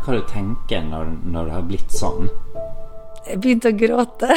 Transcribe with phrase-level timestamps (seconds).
[0.00, 2.30] Hva du tenker når, når det har blitt sånn?
[3.20, 4.36] Jeg begynte å gråte.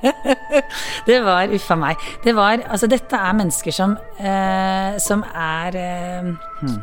[1.08, 2.04] det var Uffa meg.
[2.22, 6.30] Det var Altså, dette er mennesker som, eh, som er eh,
[6.62, 6.78] hmm.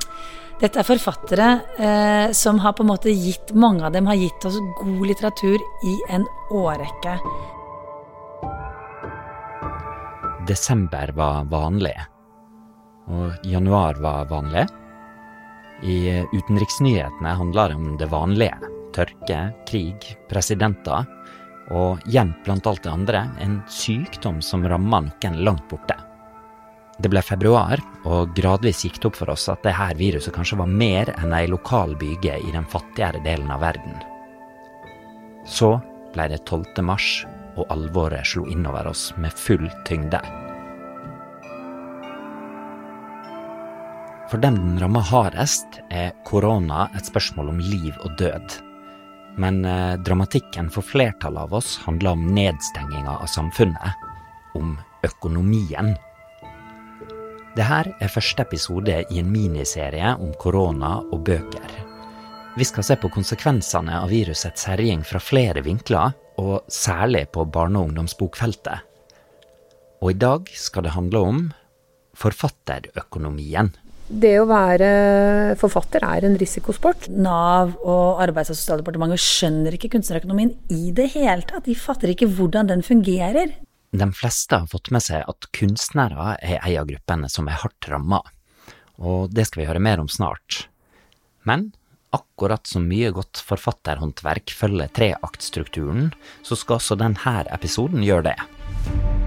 [0.58, 1.48] Dette er forfattere
[1.78, 5.62] eh, som har på en måte gitt Mange av dem har gitt oss god litteratur
[5.86, 7.14] i en årrekke.
[10.48, 11.96] Desember var vanlig,
[13.12, 14.64] og januar var vanlig.
[15.84, 18.58] I utenriksnyhetene handler det om det vanlige.
[18.96, 19.40] Tørke,
[19.70, 21.06] krig, presidenter
[21.76, 25.98] og gjemt blant alt det andre en sykdom som rammer noen langt borte.
[26.98, 27.78] Det ble februar,
[28.10, 31.46] og gradvis gikk det opp for oss at dette viruset kanskje var mer enn ei
[31.46, 34.00] lokal byge i den fattigere delen av verden.
[35.46, 35.76] Så
[36.16, 36.82] ble det 12.
[36.82, 37.22] mars,
[37.58, 40.22] og alvoret slo innover oss med full tyngde.
[44.28, 48.58] For dem den rammer hardest, er korona et spørsmål om liv og død.
[49.40, 54.04] Men eh, dramatikken for flertallet av oss handler om nedstenginga av samfunnet.
[54.58, 54.76] Om
[55.08, 55.94] økonomien.
[57.56, 61.80] Det her er første episode i en miniserie om korona og bøker.
[62.58, 67.80] Vi skal se på konsekvensene av virusets herjing fra flere vinkler, og særlig på barne-
[67.80, 68.84] og ungdomsbokfeltet.
[70.04, 71.44] Og i dag skal det handle om
[72.18, 73.72] forfatterøkonomien.
[74.08, 74.90] Det å være
[75.60, 77.10] forfatter er en risikosport.
[77.12, 81.66] Nav og Arbeids- og sosialdepartementet skjønner ikke kunstnerøkonomien i det hele tatt.
[81.68, 83.52] De fatter ikke hvordan den fungerer.
[83.92, 87.88] De fleste har fått med seg at kunstnere er ei av gruppene som er hardt
[87.92, 88.22] ramma,
[89.00, 90.68] og det skal vi høre mer om snart.
[91.48, 91.72] Men
[92.16, 96.12] akkurat som mye godt forfatterhåndverk følger treaktstrukturen,
[96.44, 99.27] så skal også denne episoden gjøre det.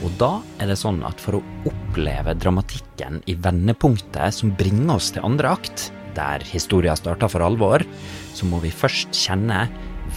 [0.00, 5.10] Og da er det sånn at for å oppleve dramatikken i vendepunktet som bringer oss
[5.12, 7.84] til andre akt, der historia starter for alvor,
[8.34, 9.66] så må vi først kjenne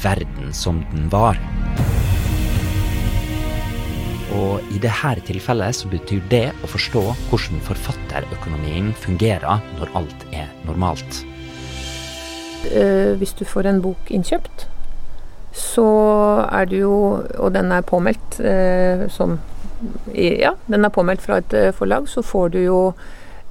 [0.03, 1.39] verden som den var.
[4.33, 10.49] Og i dette tilfellet så betyr det å forstå hvordan forfatterøkonomien fungerer når alt er
[10.65, 11.21] normalt.
[12.71, 14.69] Eh, hvis du får en bok innkjøpt,
[15.53, 15.85] så
[16.47, 16.93] er du jo
[17.37, 19.37] Og den er påmeldt eh, som
[20.13, 22.79] Ja, den er påmeldt fra et eh, forlag, så får du jo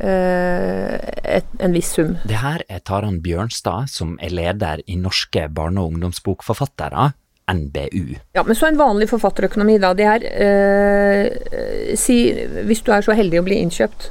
[0.02, 2.16] Eh, et, en viss sum.
[2.26, 7.12] Det her er Taran Bjørnstad, som er leder i Norske barne- og ungdomsbokforfattere,
[7.52, 8.16] NBU.
[8.34, 9.92] Ja, men så en vanlig forfatterøkonomi, da.
[9.94, 12.18] Det er eh, si,
[12.66, 14.10] Hvis du er så heldig å bli innkjøpt,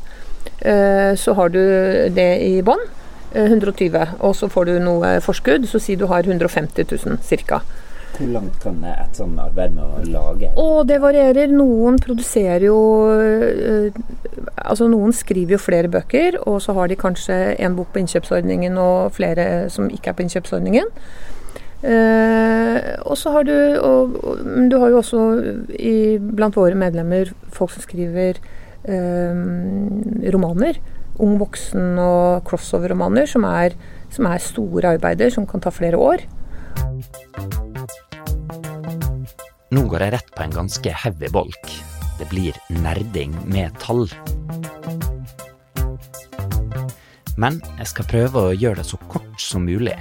[0.61, 1.61] eh, så har du
[2.15, 2.87] det i bånn.
[3.31, 7.61] 120, eh, og så får du noe forskudd, så si du har 150 000 ca.
[8.21, 11.49] Hvor langt kan et sånt arbeid med å lage Og det varierer.
[11.49, 12.77] Noen produserer jo
[13.09, 13.89] øh,
[14.61, 18.77] Altså noen skriver jo flere bøker, og så har de kanskje en bok på innkjøpsordningen
[18.79, 20.91] og flere som ikke er på innkjøpsordningen.
[21.81, 22.77] Uh,
[23.09, 25.21] og så har du og, og, Du har jo også
[25.73, 28.37] i, blant våre medlemmer folk som skriver
[28.85, 29.33] uh,
[30.35, 30.77] romaner.
[31.21, 33.49] Ung voksen og crossover-romaner, som,
[34.13, 36.23] som er store arbeider som kan ta flere år.
[39.71, 41.69] Nå går jeg rett på en ganske heavy bolk.
[42.19, 44.03] Det blir nerding med tall.
[47.39, 49.95] Men jeg skal prøve å gjøre det så kort som mulig.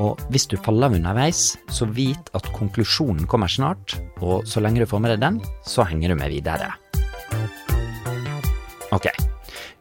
[0.00, 4.80] Og hvis du faller av underveis, så vit at konklusjonen kommer snart, og så lenge
[4.80, 6.72] du får med deg den, så henger du med videre.
[8.96, 9.12] Ok,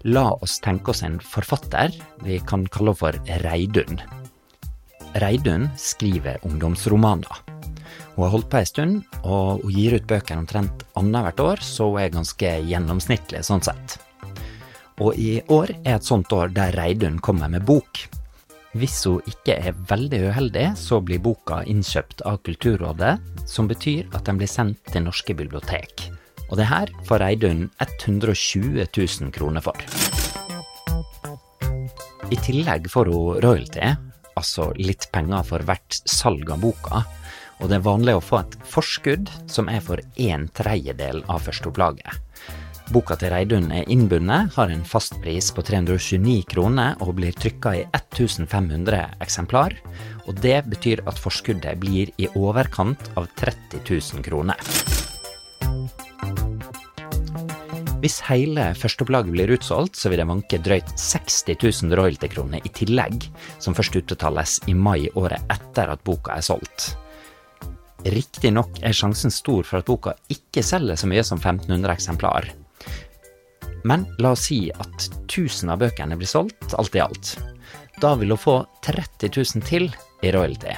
[0.03, 1.95] la oss tenke oss en forfatter
[2.27, 3.15] vi kan kalle for
[3.47, 4.01] Reidun.
[5.15, 7.56] Reidun skriver ungdomsromaner.
[8.17, 11.85] Hun har holdt på ei stund, og hun gir ut bøker omtrent annethvert år, så
[11.91, 13.99] hun er ganske gjennomsnittlig sånn sett.
[15.05, 18.07] Og i år er et sånt år der Reidun kommer med bok.
[18.73, 24.25] Hvis hun ikke er veldig uheldig, så blir boka innkjøpt av Kulturrådet, som betyr at
[24.25, 26.07] den blir sendt til norske bibliotek.
[26.49, 29.77] Og det her får Reidun 120 000 kroner for.
[32.33, 33.93] I tillegg får hun royalty,
[34.33, 37.05] altså litt penger for hvert salg av boka,
[37.57, 42.23] og det er vanlig å få et forskudd som er for en tredjedel av førsteopplaget.
[42.87, 47.81] Boka til Reidun er innbundet, har en fastpris på 329 kroner og blir trykka i
[47.89, 49.75] 1500 eksemplar.
[50.31, 54.63] Og det betyr at forskuddet blir i overkant av 30 000 kroner.
[57.97, 63.25] Hvis hele førsteopplaget blir utsolgt, så vil det vanke drøyt 60 000 royalty-kroner i tillegg,
[63.59, 66.93] som først utbetales i mai året etter at boka er solgt.
[68.05, 72.51] Riktignok er sjansen stor for at boka ikke selger så mye som 1500 eksemplar.
[73.87, 77.35] Men la oss si at 1000 av bøkene blir solgt, alt i alt.
[78.01, 79.89] Da vil hun få 30 000 til
[80.21, 80.75] i royalty.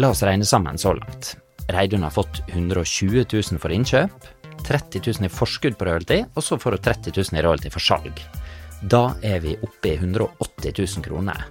[0.00, 1.34] La oss regne sammen så langt.
[1.72, 4.30] Reidun har fått 120 000 for innkjøp,
[4.64, 7.84] 30 000 i forskudd på royalty, og så får hun 30 000 i royalty for
[7.84, 8.24] salg.
[8.82, 11.44] Da er vi oppe i 180 000 kroner.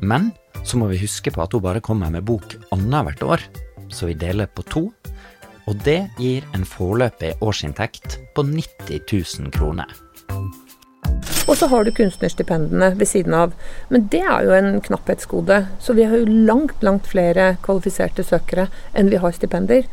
[0.00, 0.30] Men
[0.64, 3.44] så må vi huske på at hun bare kommer med bok annethvert år,
[3.92, 4.86] så vi deler på to.
[5.68, 9.92] Og det gir en foreløpig årsinntekt på 90 000 kroner.
[11.50, 13.54] Og så har du kunstnerstipendene ved siden av.
[13.90, 15.64] Men det er jo en knapphetsgode.
[15.82, 19.88] Så vi har jo langt, langt flere kvalifiserte søkere enn vi har stipender.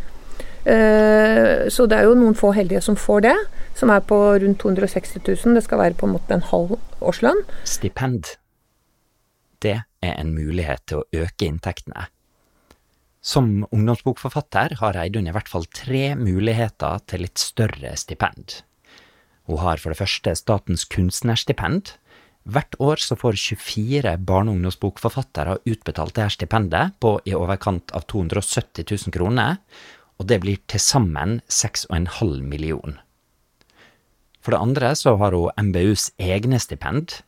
[0.68, 3.36] Eh, så det er jo noen få heldige som får det,
[3.80, 5.58] som er på rundt 260 000.
[5.58, 7.46] Det skal være på en måte en halv årslønn.
[7.66, 8.36] Stipend,
[9.64, 12.08] det er en mulighet til å øke inntektene.
[13.22, 18.62] Som ungdomsbokforfatter har Reidun i hvert fall tre muligheter til litt større stipend.
[19.48, 21.96] Hun har for det første Statens kunstnerstipend.
[22.48, 28.06] Hvert år så får 24 barne- og ungdomsbokforfattere utbetalt dette stipendet på i overkant av
[28.08, 29.58] 270 000 kroner,
[30.18, 33.02] og det blir til sammen 6,5 millioner.
[34.40, 37.20] For det andre så har hun MBUs egne stipend.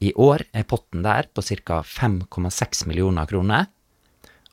[0.00, 1.82] I år er potten der på ca.
[1.84, 3.66] 5,6 millioner kroner.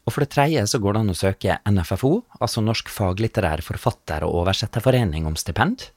[0.03, 4.23] Og for det tredje så går det an å søke NFFO, altså Norsk faglitterær forfatter-
[4.27, 5.89] og oversetterforening, om stipend.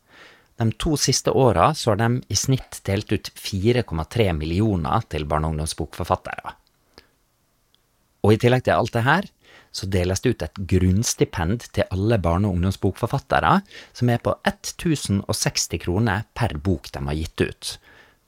[0.59, 5.49] De to siste åra så har de i snitt delt ut 4,3 millioner til barne-
[5.49, 6.55] og ungdomsbokforfattere.
[8.23, 9.31] Og i tillegg til alt det her,
[9.73, 13.63] så deles det ut et grunnstipend til alle barne- og ungdomsbokforfattere,
[13.93, 17.79] som er på 1060 kroner per bok de har gitt ut.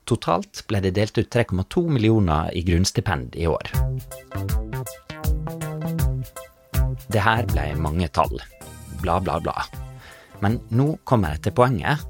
[0.09, 3.71] Totalt ble det delt ut 3,2 millioner i grunnstipend i år.
[7.13, 8.35] Det her ble mange tall.
[9.03, 9.63] Bla, bla, bla.
[10.43, 12.03] Men nå kommer jeg til poenget.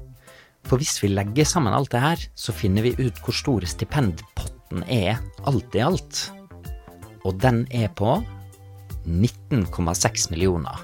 [0.65, 4.85] For hvis vi legger sammen alt det her, så finner vi ut hvor stor stipendpotten
[4.87, 6.23] er alt i alt.
[7.27, 8.15] Og den er på
[9.05, 10.79] 19,6 millioner.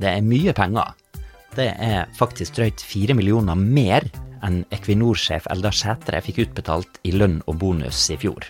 [0.00, 0.96] Det er mye penger.
[1.52, 4.08] Det er faktisk drøyt 4 millioner mer
[4.46, 8.46] enn Equinor-sjef Eldar Sætre fikk utbetalt i lønn og bonus i fjor.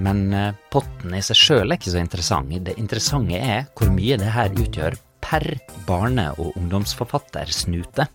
[0.00, 2.52] Men eh, potten i seg sjøl er ikke så interessant.
[2.64, 5.46] Det interessante er hvor mye det her utgjør per
[5.86, 8.06] barne- og ungdomsforfatter snute.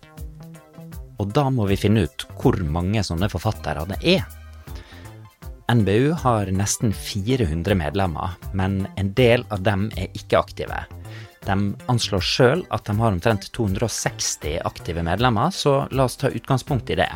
[1.20, 4.26] Og da må vi finne ut hvor mange sånne forfattere det er.
[5.66, 10.84] NBU har nesten 400 medlemmer, men en del av dem er ikke aktive.
[11.46, 11.56] De
[11.86, 16.98] anslår sjøl at de har omtrent 260 aktive medlemmer, så la oss ta utgangspunkt i
[16.98, 17.10] det.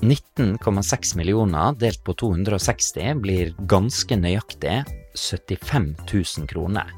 [0.00, 4.78] 19,6 millioner delt på 260 blir ganske nøyaktig
[5.18, 6.94] 75 000 kroner.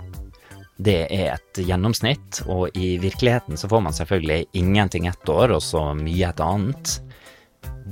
[0.83, 5.63] Det er et gjennomsnitt, og i virkeligheten så får man selvfølgelig ingenting ett år, og
[5.63, 6.95] så mye et annet.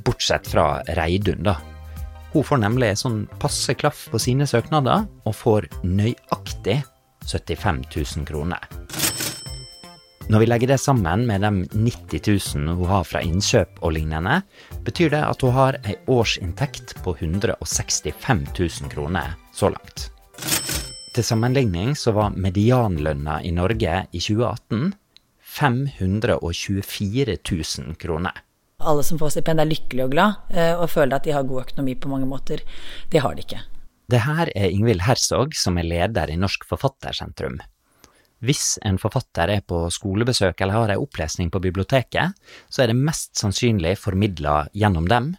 [0.06, 1.58] Bortsett fra Reidun, da.
[2.32, 6.80] Hun får nemlig sånn passe klaff på sine søknader, og får nøyaktig
[7.26, 8.62] 75 000 kroner.
[10.30, 12.20] Når vi legger det sammen med de 90
[12.54, 14.36] 000 hun har fra innkjøp og lignende,
[14.86, 20.06] betyr det at hun har ei årsinntekt på 165 000 kroner så langt.
[21.10, 24.92] Til sammenligning så var medianlønna i Norge i 2018
[25.58, 28.38] 524 000 kroner.
[28.80, 31.66] Alle som får stipend er lykkelige og glad eh, og føler at de har god
[31.66, 32.62] økonomi på mange måter.
[33.12, 33.60] Det har de ikke.
[34.10, 37.60] Det her er Ingvild Herzog, som er leder i Norsk Forfattersentrum.
[38.40, 42.32] Hvis en forfatter er på skolebesøk eller har ei opplesning på biblioteket,
[42.72, 45.34] så er det mest sannsynlig formidla gjennom dem,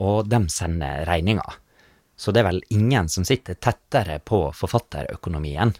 [0.00, 1.44] og dem sender regninga.
[2.18, 5.70] Så det er vel ingen som sitter tettere på forfatterøkonomien.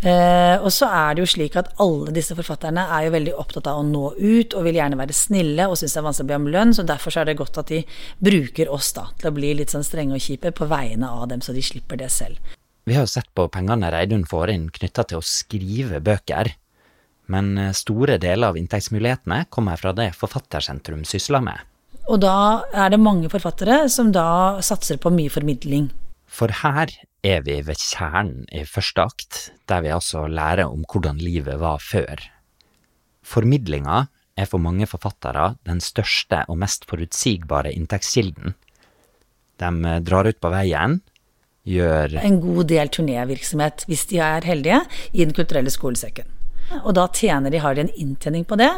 [0.00, 3.68] Eh, og så er det jo slik at alle disse forfatterne er jo veldig opptatt
[3.70, 6.30] av å nå ut, og vil gjerne være snille og syns det er vanskelig å
[6.30, 7.82] be om lønn, så derfor så er det godt at de
[8.18, 11.44] bruker oss da til å bli litt sånn strenge og kjipe på vegne av dem,
[11.44, 12.40] så de slipper det selv.
[12.88, 16.54] Vi har jo sett på pengene Reidun får inn knytta til å skrive bøker,
[17.30, 21.60] men eh, store deler av inntektsmulighetene kommer fra det Forfattersentrum sysler med.
[22.08, 25.90] Og da er det mange forfattere som da satser på mye formidling.
[26.30, 26.92] For her
[27.26, 31.82] er vi ved kjernen i første akt, der vi altså lærer om hvordan livet var
[31.82, 32.22] før.
[33.26, 34.06] Formidlinga
[34.40, 38.54] er for mange forfattere den største og mest forutsigbare inntektskilden.
[39.60, 41.00] De eh, drar ut på veien,
[41.68, 44.80] gjør En god del turnévirksomhet, hvis de er heldige,
[45.12, 46.39] i Den kulturelle skolesekken.
[46.84, 48.70] Og da tjener de, har de en inntjening på det,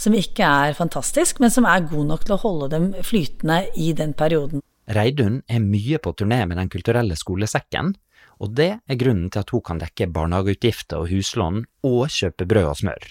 [0.00, 3.92] som ikke er fantastisk, men som er god nok til å holde dem flytende i
[3.96, 4.64] den perioden.
[4.90, 7.94] Reidun er mye på turné med Den kulturelle skolesekken,
[8.40, 12.68] Og det er grunnen til at hun kan dekke barnehageutgifter og huslån og kjøpe brød
[12.70, 13.08] og smør.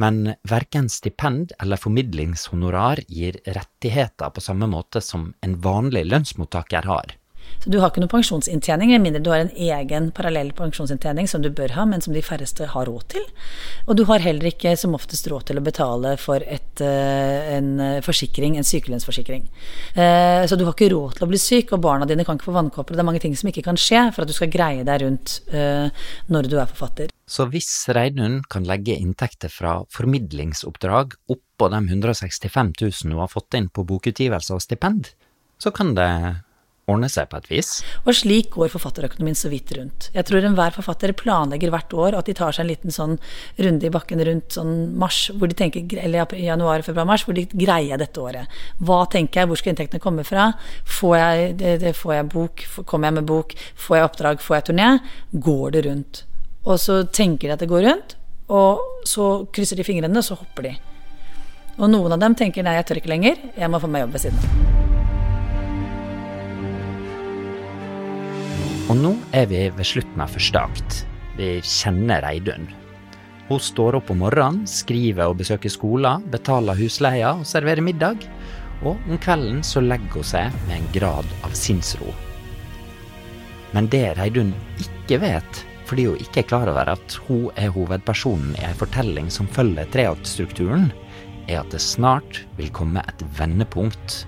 [0.00, 7.19] Men verken stipend eller formidlingshonorar gir rettigheter på samme måte som en vanlig lønnsmottaker har.
[7.60, 11.42] Så du har ikke noen pensjonsinntjening, med mindre du har en egen parallell pensjonsinntjening som
[11.44, 13.26] du bør ha, men som de færreste har råd til.
[13.86, 18.00] Og du har heller ikke som oftest råd til å betale for et, eh, en
[18.06, 19.44] forsikring, en sykelønnsforsikring.
[19.94, 22.48] Eh, så du har ikke råd til å bli syk, og barna dine kan ikke
[22.48, 22.96] få vannkopper.
[22.96, 25.40] Det er mange ting som ikke kan skje for at du skal greie deg rundt
[25.52, 25.90] eh,
[26.28, 27.12] når du er forfatter.
[27.30, 33.54] Så hvis Reidun kan legge inntekter fra formidlingsoppdrag oppå de 165 000 hun har fått
[33.54, 35.12] inn på bokutgivelse og stipend,
[35.60, 36.10] så kan det
[36.90, 37.70] ordne seg på et vis.
[38.04, 40.08] Og slik går forfatterøkonomien så vidt rundt.
[40.14, 43.16] Jeg tror enhver forfatter planlegger hvert år at de tar seg en liten sånn
[43.60, 47.46] runde i bakken rundt sånn mars, hvor de tenker, eller januar, februar, mars, hvor de
[47.50, 48.60] greier dette året.
[48.78, 50.50] Hva tenker jeg, hvor skal inntektene komme fra?
[51.00, 53.56] Får jeg, det, det, får jeg bok, kommer jeg med bok,
[53.86, 54.90] får jeg oppdrag, får jeg turné?
[55.48, 56.24] Går det rundt?
[56.66, 58.16] Og så tenker de at det går rundt,
[58.50, 60.76] og så krysser de fingrene, og så hopper de.
[61.80, 64.18] Og noen av dem tenker nei, jeg tør ikke lenger, jeg må få meg jobb
[64.18, 64.79] ved siden av.
[68.90, 70.94] Og nå er vi ved slutten av første akt.
[71.38, 72.64] Vi kjenner Reidun.
[73.46, 78.24] Hun står opp om morgenen, skriver og besøker skoler, betaler husleia og serverer middag.
[78.82, 82.10] Og om kvelden så legger hun seg med en grad av sinnsro.
[83.70, 84.50] Men det Reidun
[84.82, 89.30] ikke vet, fordi hun ikke er klar over at hun er hovedpersonen i ei fortelling
[89.30, 90.90] som følger treaktstrukturen,
[91.46, 94.24] er at det snart vil komme et vendepunkt.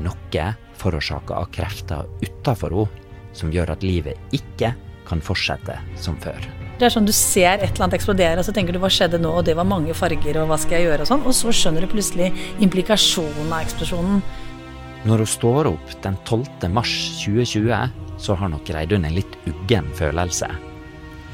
[0.00, 0.48] Noe
[0.80, 2.99] forårsaka av krefter utafor henne,
[3.36, 4.72] som gjør at livet ikke
[5.08, 6.38] kan fortsette som før.
[6.80, 9.20] Det er sånn Du ser et eller annet eksplodere, og så tenker du hva skjedde
[9.20, 11.26] nå, og det var mange farger, og hva skal jeg gjøre, og sånn.
[11.28, 12.30] Og så skjønner du plutselig
[12.64, 14.22] implikasjonen av eksplosjonen.
[15.08, 16.70] Når hun står opp den 12.
[16.72, 20.48] mars 2020, så har nok Reidun en litt uggen følelse.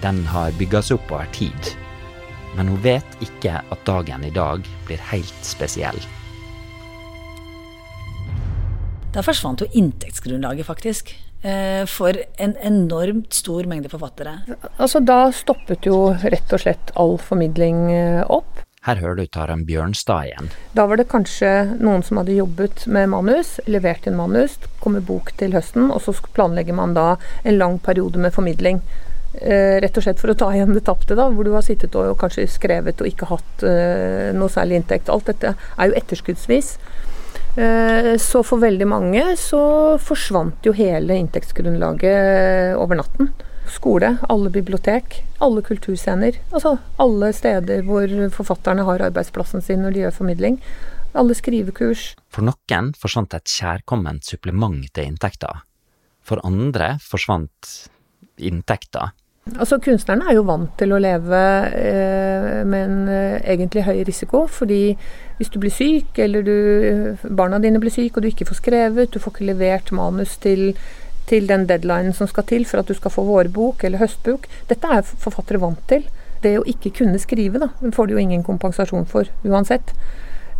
[0.03, 1.73] Den har bygga seg opp over tid.
[2.57, 5.99] Men hun vet ikke at dagen i dag blir helt spesiell.
[9.15, 11.15] Da forsvant jo inntektsgrunnlaget, faktisk.
[11.43, 14.38] Eh, for en enormt stor mengde forfattere.
[14.76, 18.62] Altså Da stoppet jo rett og slett all formidling eh, opp.
[18.87, 20.49] Her hører du Taran Bjørnstad igjen.
[20.78, 21.50] Da var det kanskje
[21.83, 26.14] noen som hadde jobbet med manus, levert inn manus, kommer bok til høsten, og så
[26.37, 28.78] planlegger man da en lang periode med formidling.
[29.43, 31.99] Eh, rett og slett for å ta igjen det tapte, da, hvor du har sittet
[31.99, 35.11] og, og kanskje skrevet og ikke hatt eh, noe særlig inntekt.
[35.12, 36.76] Alt dette er jo etterskuddsvis.
[37.56, 39.60] Eh, så for veldig mange så
[40.02, 43.30] forsvant jo hele inntektsgrunnlaget over natten.
[43.72, 46.36] Skole, alle bibliotek, alle kulturscener.
[46.52, 50.60] Altså alle steder hvor forfatterne har arbeidsplassen sin når de gjør formidling.
[51.16, 52.10] Alle skrivekurs.
[52.28, 55.50] For noen forsvant et kjærkomment supplement til inntekta.
[56.26, 57.72] For andre forsvant
[58.36, 59.14] inntekta.
[59.55, 64.45] Altså Kunstnerne er jo vant til å leve eh, med en eh, egentlig høy risiko.
[64.50, 64.97] Fordi
[65.38, 66.57] hvis du blir syk, eller du,
[67.31, 70.73] barna dine blir syke, og du ikke får skrevet, du får ikke levert manus til
[71.26, 74.47] til den deadlinen som skal til for at du skal få vårbok eller høstbok.
[74.71, 76.07] Dette er forfattere vant til.
[76.43, 79.95] Det å ikke kunne skrive, da, får du jo ingen kompensasjon for uansett.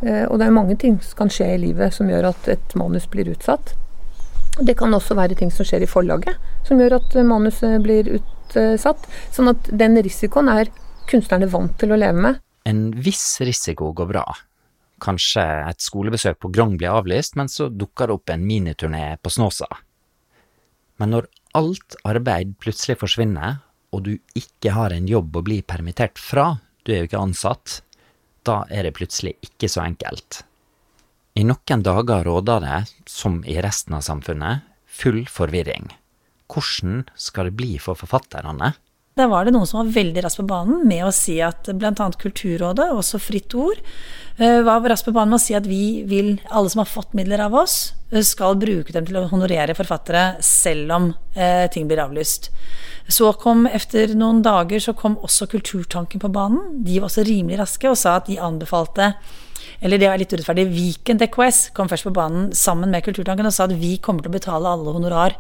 [0.03, 2.79] Eh, og det er mange ting som kan skje i livet som gjør at et
[2.79, 3.77] manus blir utsatt.
[4.57, 8.09] Det kan også være ting som skjer i forlaget, som gjør at manuset blir
[8.55, 9.07] utsatt.
[9.35, 10.71] Sånn at den risikoen er
[11.11, 12.43] kunstnerne vant til å leve med.
[12.67, 14.25] En viss risiko går bra.
[15.03, 19.33] Kanskje et skolebesøk på Grong blir avlyst, men så dukker det opp en miniturné på
[19.33, 19.69] Snåsa.
[20.97, 23.61] Men når alt arbeid plutselig forsvinner,
[23.93, 27.81] og du ikke har en jobb å bli permittert fra, du er jo ikke ansatt,
[28.47, 30.43] da er det plutselig ikke så enkelt.
[31.37, 32.79] I noen dager råder det,
[33.11, 35.91] som i resten av samfunnet, full forvirring.
[36.53, 38.75] Hvordan skal det bli for forfatterne?
[39.17, 41.93] Da var det noen som var veldig raskt på banen med å si at bl.a.
[42.21, 43.79] Kulturrådet, også Fritt Ord,
[44.37, 47.15] eh, var raskt på banen med å si at vi vil, alle som har fått
[47.17, 51.89] midler av oss, eh, skal bruke dem til å honorere forfattere selv om eh, ting
[51.89, 52.51] blir avlyst.
[53.09, 56.85] Så kom, etter noen dager, så kom også Kulturtanken på banen.
[56.85, 59.15] De var også rimelig raske og sa at de anbefalte
[59.81, 63.55] eller det er litt urettferdig, Viken DKS kom først på banen sammen med Kulturtanken og
[63.55, 65.37] sa at vi kommer til å betale alle honorar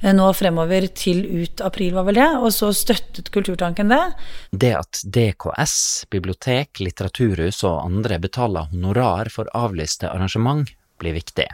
[0.00, 4.02] nå fremover til ut april, var vel det, og så støttet Kulturtanken det.
[4.50, 5.76] Det at DKS,
[6.12, 10.68] bibliotek, litteraturhus og andre betaler honorar for avlyste arrangement,
[11.00, 11.48] blir viktig.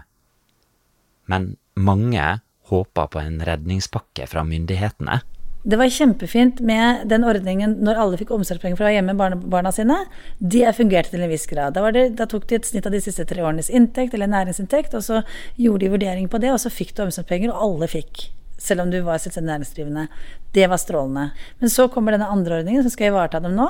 [1.31, 2.27] Men mange
[2.71, 5.21] håper på en redningspakke fra myndighetene.
[5.67, 9.35] Det var kjempefint med den ordningen når alle fikk omsorgspenger for å ha hjemme barna,
[9.35, 9.97] barna sine.
[10.39, 11.75] Det fungerte til en viss grad.
[11.75, 14.95] Da, det, da, tok de et snitt av de siste tre årenes inntekt, eller næringsinntekt,
[14.95, 15.25] og så
[15.59, 18.29] gjorde de vurdering på det, og så fikk du omsorgspenger, og alle fikk.
[18.63, 20.07] selv om du var selvstendig næringsdrivende.
[20.55, 21.27] Det var strålende.
[21.61, 23.67] Men så kommer denne andre ordningen som skal ivareta dem nå.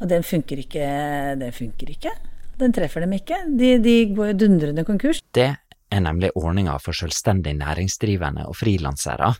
[0.00, 0.86] Og den funker ikke.
[1.42, 2.14] Den funker ikke.
[2.62, 3.42] Den treffer dem ikke.
[3.58, 5.20] De, de går jo dundrende konkurs.
[5.34, 5.50] Det
[5.90, 9.34] er nemlig ordninga for selvstendig næringsdrivende og frilansere.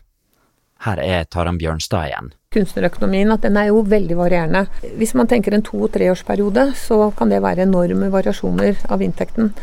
[0.81, 2.31] Her er Taran Bjørnstad igjen.
[2.51, 4.65] Kunstnerøkonomien at den er jo veldig varierende.
[4.99, 9.53] Hvis man tenker en to-treårsperiode, så kan det være enorme variasjoner av inntekten.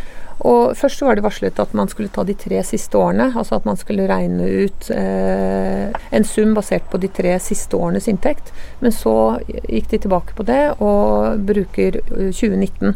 [0.47, 3.33] Og Først var det varslet at man skulle ta de tre siste årene.
[3.35, 8.07] Altså at man skulle regne ut eh, en sum basert på de tre siste årenes
[8.11, 8.53] inntekt.
[8.81, 9.15] Men så
[9.49, 11.99] gikk de tilbake på det og bruker
[12.31, 12.95] 2019.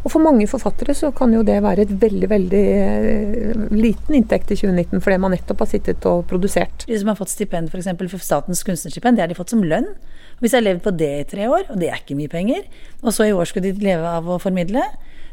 [0.00, 4.52] Og for mange forfattere så kan jo det være et veldig, veldig eh, liten inntekt
[4.54, 6.86] i 2019, fordi man nettopp har sittet og produsert.
[6.88, 7.90] De som har fått stipend f.eks.
[7.90, 9.90] For, for Statens kunstnerstipend, det har de fått som lønn.
[10.40, 12.64] Hvis jeg har levd på det i tre år, og det er ikke mye penger,
[13.04, 14.86] og så i år skulle de leve av å formidle,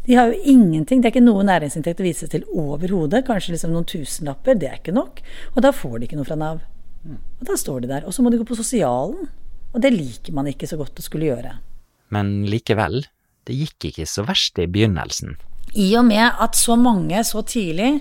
[0.08, 3.26] de har jo ingenting, det er ikke noe næringsinntekt å vise til overhodet.
[3.28, 5.20] Kanskje liksom noen tusenlapper, det er ikke nok.
[5.56, 6.62] Og da får de ikke noe fra Nav.
[7.08, 8.06] Og da står de der.
[8.08, 9.28] Og så må de gå på sosialen.
[9.74, 11.58] Og det liker man ikke så godt å skulle gjøre.
[12.16, 13.02] Men likevel,
[13.48, 15.38] det gikk ikke så verst i begynnelsen.
[15.78, 18.00] I og med at så mange så tidlig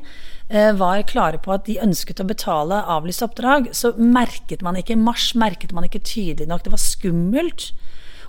[0.48, 4.98] eh, var klare på at de ønsket å betale avlyst oppdrag, så merket man ikke
[4.98, 6.64] mars, merket man ikke tydelig nok.
[6.64, 7.70] Det var skummelt.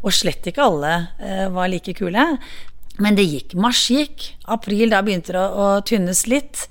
[0.06, 2.26] Og slett ikke alle eh, var like kule.
[3.02, 3.56] Men det gikk.
[3.62, 4.32] Mars gikk.
[4.50, 6.66] April, da begynte det å, å tynnes litt.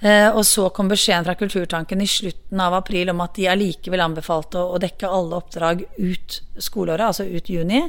[0.00, 4.02] Eh, og så kom beskjeden fra Kulturtanken i slutten av april om at de allikevel
[4.04, 7.82] anbefalte å, dekke alle oppdrag ut skoleåret, altså ut juni.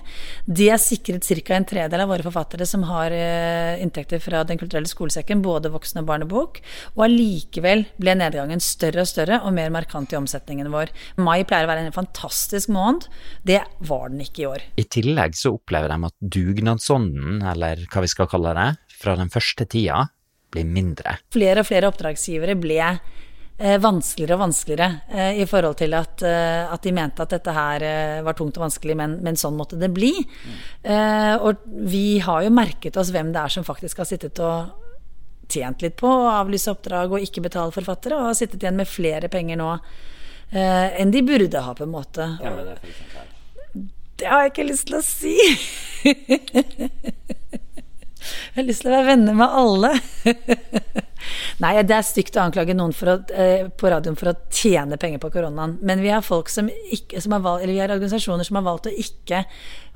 [0.46, 1.56] Det sikret ca.
[1.56, 6.02] en tredel av våre forfattere som har eh, inntekter fra Den kulturelle skolesekken, både voksen-
[6.02, 6.62] og barnebok.
[6.96, 10.94] Og allikevel ble nedgangen større og større og mer markant i omsetningen vår.
[11.20, 13.08] Mai pleier å være en fantastisk måned.
[13.44, 14.68] Det var den ikke i år.
[14.80, 19.30] I tillegg så opplever de at dugnadsånden, eller hva vi skal kalle det, fra den
[19.30, 20.08] første tida
[20.58, 21.18] blir mindre.
[21.34, 26.66] Flere og flere oppdragsgivere ble eh, vanskeligere og vanskeligere eh, i forhold til at, eh,
[26.66, 29.80] at, de mente at dette her eh, var tungt og vanskelig, men, men sånn måtte
[29.80, 30.14] det bli.
[30.18, 30.60] Mm.
[31.48, 34.86] og vi har jo merket oss hvem det er som faktisk har sittet og
[35.51, 38.90] tjent litt på å avlyse oppdrag og ikke betale forfattere, og har sittet igjen med
[38.90, 39.70] flere penger nå
[40.51, 42.27] eh, enn de burde ha, på en måte.
[42.42, 42.77] Er det.
[44.18, 45.36] Det har jeg ikke lyst til å si.
[48.57, 49.89] Jeg har lyst til å være venner med alle.
[51.61, 55.22] Nei, det er stygt å anklage noen å, eh, på radioen for å tjene penger
[55.22, 55.75] på koronaen.
[55.85, 58.96] Men vi har som ikke, som har valgt, vi har organisasjoner som har valgt å
[58.98, 59.43] ikke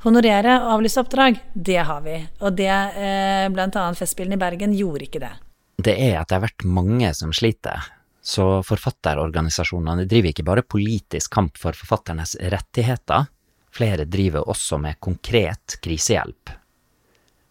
[0.05, 1.41] honorere og avlyse oppdrag.
[1.57, 2.19] Det har vi.
[2.45, 3.87] Og det, eh, bl.a.
[3.97, 5.33] Festspillene i Bergen, gjorde ikke det.
[5.81, 7.81] Det er at det har vært mange som sliter.
[8.21, 13.25] Så forfatterorganisasjonene driver ikke bare politisk kamp for forfatternes rettigheter,
[13.73, 16.60] flere driver også med konkret krisehjelp.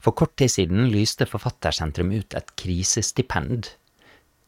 [0.00, 3.74] For kort tid siden lyste Forfattersentrum ut et krisestipend.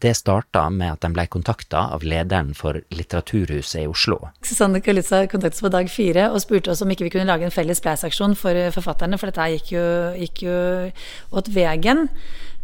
[0.03, 4.17] Det starta med at de ble kontakta av lederen for Litteraturhuset i Oslo.
[4.43, 7.47] Susanne Kalitza kontaktet oss på dag fire og spurte oss om ikke vi kunne lage
[7.47, 9.85] en felles spleisaksjon for forfatterne, for dette gikk jo,
[10.19, 10.57] gikk jo
[11.39, 12.09] åt vegen.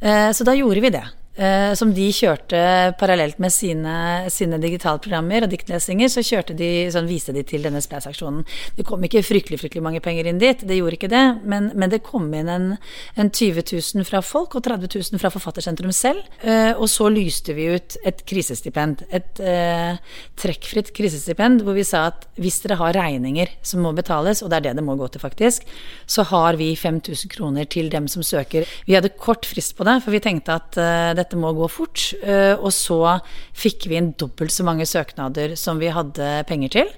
[0.01, 1.05] Eh, så da gjorde vi det.
[1.39, 2.61] Eh, som de kjørte
[2.99, 3.95] parallelt med sine,
[4.33, 8.43] sine digitalprogrammer og diktlesinger, så kjørte de, sånn viste de til denne Spleisaksjonen.
[8.75, 11.93] Det kom ikke fryktelig fryktelig mange penger inn dit, det gjorde ikke det, men, men
[11.93, 12.67] det kom inn en,
[13.15, 16.27] en, 20 000 fra folk og 30 000 fra Forfattersentrum selv.
[16.43, 20.03] Eh, og så lyste vi ut et krisestipend, et eh,
[20.43, 24.59] trekkfritt krisestipend, hvor vi sa at hvis dere har regninger som må betales, og det
[24.59, 25.71] er det det må gå til faktisk,
[26.11, 28.67] så har vi 5000 kroner til dem som søker.
[28.91, 32.13] Vi hadde kort frist på det, for vi tenkte at uh, dette må gå fort.
[32.23, 33.19] Eh, og så
[33.53, 36.93] fikk vi inn dobbelt så mange søknader som vi hadde penger til.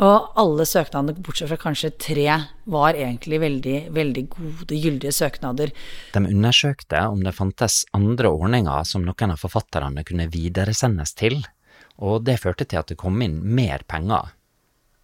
[0.00, 2.28] Og alle søknadene, bortsett fra kanskje tre,
[2.64, 5.72] var egentlig veldig, veldig gode, gyldige søknader.
[6.14, 11.42] De undersøkte om det fantes andre ordninger som noen av forfatterne kunne videresendes til,
[12.00, 14.32] og det førte til at det kom inn mer penger.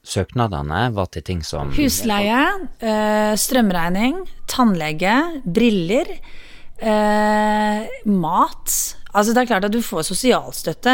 [0.09, 2.45] Søknadene var til ting som Husleie,
[2.81, 6.15] eh, strømregning, tannlege, briller
[6.79, 8.75] Eh, mat.
[9.17, 10.93] Altså Det er klart at du får sosialstøtte.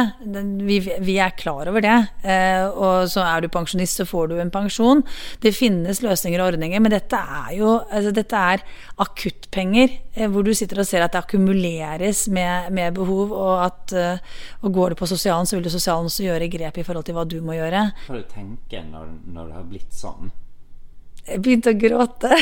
[0.64, 1.96] Vi, vi er klar over det.
[2.24, 5.02] Eh, og så er du pensjonist, så får du en pensjon.
[5.42, 8.62] Det finnes løsninger og ordninger, men dette er jo altså dette er
[9.02, 13.96] akuttpenger eh, hvor du sitter og ser at det akkumuleres med, med behov, og at
[13.98, 17.04] eh, og går du på sosialen, så vil du sosialen også gjøre grep i forhold
[17.04, 17.90] til hva du må gjøre.
[18.06, 20.32] Hva du tenker når, når det har blitt sånn?
[21.24, 22.36] Jeg begynte å gråte.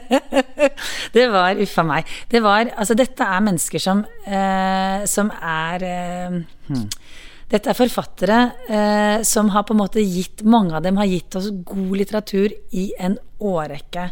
[1.16, 2.12] det var uffa meg.
[2.30, 6.38] Det var Altså, dette er mennesker som, eh, som er eh,
[6.70, 6.86] hmm.
[7.50, 8.38] Dette er forfattere
[8.70, 12.54] eh, som har på en måte gitt Mange av dem har gitt oss god litteratur
[12.78, 14.06] i en årrekke.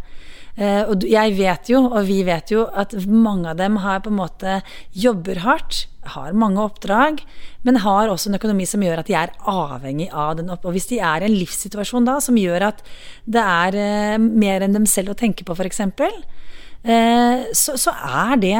[0.58, 4.10] Eh, og jeg vet jo, og vi vet jo, at mange av dem har på
[4.10, 4.56] en måte
[4.90, 7.20] jobber hardt, har mange oppdrag,
[7.68, 10.64] men har også en økonomi som gjør at de er avhengig av den opp...
[10.66, 12.82] Og hvis de er i en livssituasjon da som gjør at
[13.28, 18.42] det er eh, mer enn dem selv å tenke på, f.eks., eh, så, så er
[18.42, 18.56] det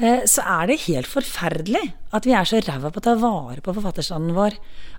[0.00, 1.82] så er det helt forferdelig
[2.16, 4.54] at vi er så ræva på å ta vare på forfatterstanden vår.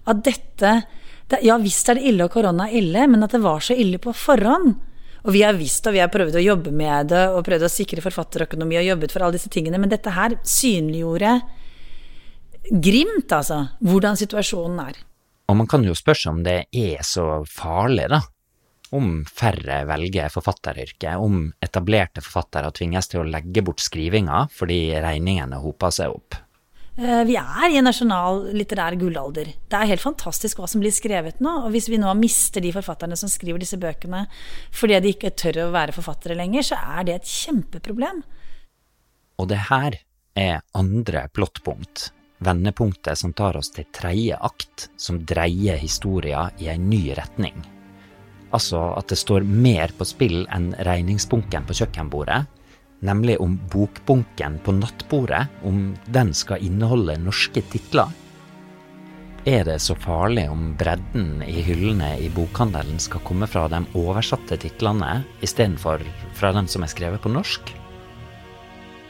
[0.05, 0.73] At dette
[1.45, 4.01] Ja visst er det ille og korona er ille, men at det var så ille
[4.01, 4.73] på forhånd.
[5.21, 7.71] Og vi har visst og vi har prøvd å jobbe med det og prøvd å
[7.71, 11.35] sikre forfatterøkonomi og jobbet for alle disse tingene, men dette her synliggjorde
[12.71, 14.99] grimt, altså, hvordan situasjonen er.
[15.51, 18.21] Og man kan jo spørre seg om det er så farlig, da
[18.91, 25.61] om færre velger forfatteryrket, om etablerte forfattere tvinges til å legge bort skrivinga fordi regningene
[25.63, 26.35] hoper seg opp.
[26.99, 29.53] Eh, vi er i en nasjonal litterær gullalder.
[29.71, 31.53] Det er helt fantastisk hva som blir skrevet nå.
[31.65, 34.25] Og hvis vi nå mister de forfatterne som skriver disse bøkene
[34.75, 38.23] fordi de ikke tør å være forfattere lenger, så er det et kjempeproblem.
[39.39, 40.01] Og det her
[40.37, 42.09] er andre plottpunkt,
[42.43, 47.55] vendepunktet som tar oss til tredje akt, som dreier historia i en ny retning.
[48.51, 52.43] Altså at det står mer på spill enn regningsbunken på kjøkkenbordet,
[53.01, 58.11] nemlig om bokbunken på nattbordet, om den skal inneholde norske titler.
[59.49, 64.59] Er det så farlig om bredden i hyllene i bokhandelen skal komme fra de oversatte
[64.61, 66.03] titlene istedenfor
[66.37, 67.73] fra dem som er skrevet på norsk?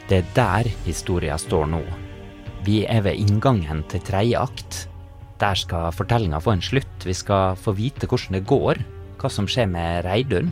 [0.08, 1.82] Det er der historia står nå.
[2.64, 4.80] Vi er ved inngangen til tredje akt.
[5.42, 7.04] Der skal fortellinga få en slutt.
[7.04, 8.80] Vi skal få vite hvordan det går
[9.20, 10.48] hva som skjer med Reidun.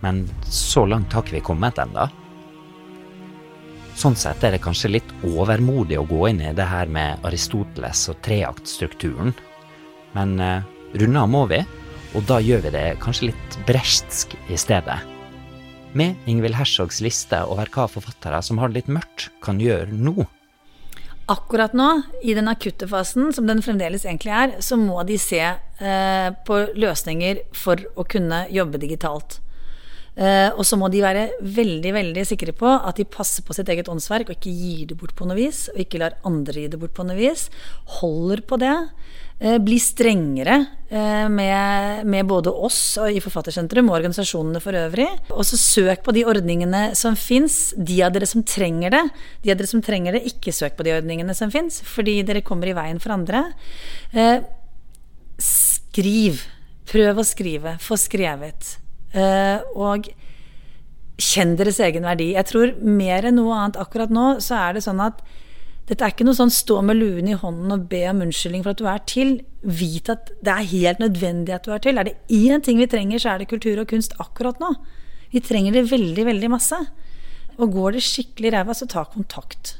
[0.00, 2.08] Men så langt har ikke vi kommet ennå.
[4.00, 8.06] Sånn sett er det kanskje litt overmodig å gå inn i det her med Aristoteles
[8.08, 9.34] og treaktstrukturen.
[10.16, 11.60] Men eh, runda må vi,
[12.16, 14.96] og da gjør vi det kanskje litt brechtsk i stedet.
[15.92, 20.24] Med Ingvild Herzogs liste over hva forfattere som har det litt mørkt, kan gjøre nå.
[21.30, 21.90] Akkurat nå,
[22.26, 26.58] i den akutte fasen, som den fremdeles egentlig er, så må de se eh, på
[26.74, 29.38] løsninger for å kunne jobbe digitalt.
[30.20, 33.70] Eh, og så må de være veldig veldig sikre på at de passer på sitt
[33.72, 36.68] eget åndsverk og ikke gir det bort på noe vis, og ikke lar andre gi
[36.74, 37.46] det bort på noe vis.
[38.00, 38.74] Holder på det.
[39.40, 40.58] Eh, bli strengere
[40.92, 45.08] eh, med, med, både oss i Forfattersentrum og organisasjonene for øvrig.
[45.32, 47.72] Og så søk på de ordningene som fins.
[47.78, 49.02] De av dere som trenger det.
[49.40, 52.44] De av dere som trenger det, ikke søk på de ordningene som fins, fordi dere
[52.44, 53.46] kommer i veien for andre.
[55.40, 56.44] Skriv.
[56.90, 57.78] Prøv å skrive.
[57.80, 58.76] Få skrevet.
[59.14, 60.10] Og
[61.20, 62.32] kjenn deres egen verdi.
[62.36, 65.20] Jeg tror mer enn noe annet akkurat nå, så er det sånn at
[65.90, 68.76] dette er ikke noe sånn stå med luen i hånden og be om unnskyldning for
[68.76, 69.32] at du er til.
[69.66, 71.98] Vit at det er helt nødvendig at du er til.
[71.98, 74.70] Er det én ting vi trenger, så er det kultur og kunst akkurat nå.
[75.34, 76.78] Vi trenger det veldig, veldig masse.
[77.58, 79.79] Og går det skikkelig ræva, så ta kontakt.